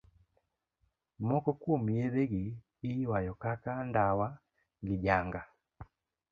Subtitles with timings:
[1.27, 2.45] Moko kuom yedhe gi
[2.89, 4.27] iywayo kaka ndawa
[4.85, 5.41] gi janga.